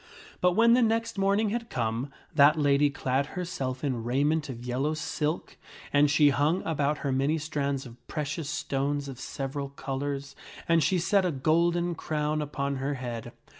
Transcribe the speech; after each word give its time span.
But 0.39 0.53
when 0.53 0.73
the 0.73 0.81
next 0.81 1.19
morning 1.19 1.49
had 1.51 1.69
come, 1.69 2.09
that 2.33 2.57
lady 2.57 2.89
clad 2.89 3.27
herself 3.37 3.83
in 3.83 4.03
raiment 4.03 4.49
of 4.49 4.65
yellow 4.65 4.95
silk, 4.95 5.57
and 5.93 6.09
she 6.09 6.29
hung 6.31 6.63
about 6.63 6.97
her 7.05 7.11
many 7.11 7.37
strands 7.37 7.85
of 7.85 8.07
precious 8.07 8.49
stones 8.49 9.07
of 9.07 9.19
several 9.19 9.69
colors, 9.69 10.35
and 10.67 10.83
she 10.83 10.97
set 10.97 11.23
a 11.23 11.29
golden 11.31 11.93
crown 11.93 12.41
upon 12.41 12.77
her 12.77 12.95
head. 12.95 13.31